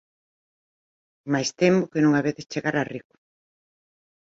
Mais 1.31 1.49
temo 1.59 1.89
que 1.91 2.03
non 2.03 2.13
habedes 2.13 2.49
chegar 2.53 2.75
a 2.77 2.87
rico. 2.93 3.15